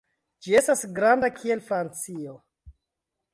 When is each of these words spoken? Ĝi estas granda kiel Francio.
Ĝi 0.45 0.55
estas 0.59 0.81
granda 0.99 1.29
kiel 1.41 1.61
Francio. 1.67 2.35